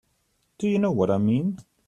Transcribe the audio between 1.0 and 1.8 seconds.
I mean?